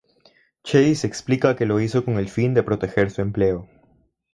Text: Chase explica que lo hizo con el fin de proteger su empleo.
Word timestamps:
Chase 0.63 1.03
explica 1.05 1.55
que 1.55 1.67
lo 1.67 1.79
hizo 1.79 2.03
con 2.03 2.17
el 2.17 2.27
fin 2.27 2.55
de 2.55 2.63
proteger 2.63 3.11
su 3.11 3.21
empleo. 3.21 3.69